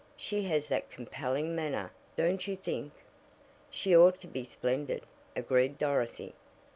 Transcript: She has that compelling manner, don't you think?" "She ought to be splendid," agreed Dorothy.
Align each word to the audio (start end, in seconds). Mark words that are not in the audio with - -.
She 0.17 0.45
has 0.45 0.67
that 0.69 0.89
compelling 0.89 1.55
manner, 1.55 1.91
don't 2.15 2.47
you 2.47 2.55
think?" 2.55 2.91
"She 3.69 3.95
ought 3.95 4.19
to 4.21 4.27
be 4.27 4.43
splendid," 4.43 5.03
agreed 5.35 5.77
Dorothy. 5.77 6.33